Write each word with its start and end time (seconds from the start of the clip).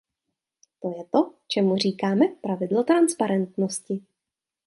To 0.81 0.89
je 0.97 1.03
to, 1.11 1.33
čemu 1.47 1.77
říkáme 1.77 2.25
pravidlo 2.41 2.83
transparentnosti. 2.83 4.03